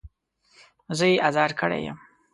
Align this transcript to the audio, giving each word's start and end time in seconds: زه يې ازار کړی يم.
زه 0.97 1.05
يې 1.11 1.15
ازار 1.27 1.51
کړی 1.59 1.79
يم. 1.87 1.97